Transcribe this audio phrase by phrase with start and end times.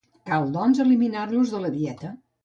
[0.27, 2.11] Cal, doncs, eliminar-los de la dieta.